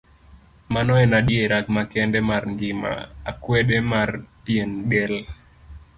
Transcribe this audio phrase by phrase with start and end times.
[0.73, 2.93] Mano en adiera makende mar ng'ima,
[3.31, 4.09] akwede mar
[4.45, 5.13] pien del.